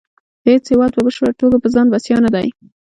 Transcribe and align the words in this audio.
هیڅ 0.47 0.63
هیواد 0.71 0.91
په 0.95 1.01
بشپړه 1.05 1.31
توګه 1.41 1.57
په 1.63 1.67
ځان 1.73 1.87
بسیا 1.93 2.17
نه 2.25 2.29
دی 2.35 2.47